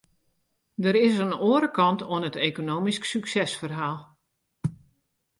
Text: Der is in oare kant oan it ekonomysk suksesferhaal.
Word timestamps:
Der 0.83 0.95
is 1.05 1.15
in 1.25 1.37
oare 1.49 1.69
kant 1.77 2.01
oan 2.11 2.27
it 2.29 2.41
ekonomysk 2.47 3.03
suksesferhaal. 3.07 3.99